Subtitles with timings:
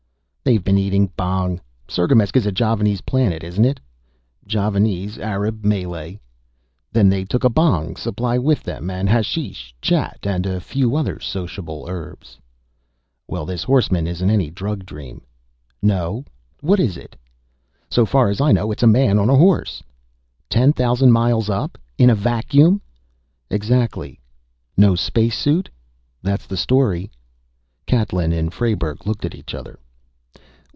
[0.43, 1.61] "They've been eating bhang.
[1.87, 3.79] Sirgamesk is a Javanese planet, isn't it?"
[4.45, 6.19] "Javanese, Arab, Malay."
[6.91, 11.21] "Then they took a bhang supply with them, and hashish, chat, and a few other
[11.21, 12.37] sociable herbs."
[13.27, 15.21] "Well, this horseman isn't any drug dream."
[15.81, 16.25] "No?
[16.59, 17.15] What is it?"
[17.89, 19.81] "So far as I know it's a man on a horse."
[20.49, 21.77] "Ten thousand miles up?
[21.97, 22.81] In a vacuum?"
[23.49, 24.19] "Exactly."
[24.75, 25.69] "No space suit?"
[26.23, 27.09] "That's the story."
[27.85, 29.79] Catlin and Frayberg looked at each other.